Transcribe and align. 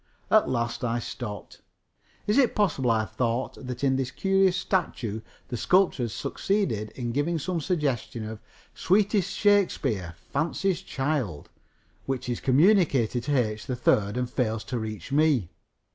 At 0.31 0.49
last 0.49 0.83
I 0.83 0.97
stopped. 0.97 1.61
Is 2.25 2.39
it 2.39 2.55
possible, 2.55 2.89
I 2.89 3.05
thought, 3.05 3.53
that 3.67 3.83
in 3.83 3.97
this 3.97 4.09
curious 4.09 4.57
statue 4.57 5.21
the 5.49 5.57
sculptor 5.57 6.01
has 6.05 6.11
succeeded 6.11 6.89
in 6.95 7.11
giving 7.11 7.37
some 7.37 7.61
suggestion 7.61 8.25
of 8.25 8.39
"sweetest 8.73 9.29
Shakespeare, 9.31 10.15
fancy's 10.33 10.81
child," 10.81 11.49
which 12.07 12.29
is 12.29 12.39
communicated 12.39 13.21
to 13.25 13.35
H. 13.37 13.67
3rd 13.67 14.17
and 14.17 14.27
fails 14.27 14.63
to 14.63 14.79
reach 14.79 15.11
me? 15.11 15.51